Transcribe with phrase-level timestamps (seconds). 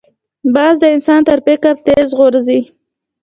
[0.55, 2.59] باز د انسان تر فکر تېز غورځي